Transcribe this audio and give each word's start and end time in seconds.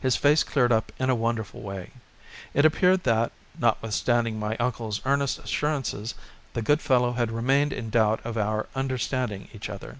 His 0.00 0.16
face 0.16 0.44
cleared 0.44 0.72
up 0.72 0.92
in 0.98 1.10
a 1.10 1.14
wonderful 1.14 1.60
way. 1.60 1.90
It 2.54 2.64
appeared 2.64 3.04
that, 3.04 3.32
notwithstanding 3.58 4.38
my 4.40 4.56
uncle's 4.56 5.02
earnest 5.04 5.38
assurances, 5.38 6.14
the 6.54 6.62
good 6.62 6.80
fellow 6.80 7.12
had 7.12 7.30
remained 7.30 7.74
in 7.74 7.90
doubt 7.90 8.20
of 8.24 8.38
our 8.38 8.66
understanding 8.74 9.50
each 9.52 9.68
other. 9.68 9.98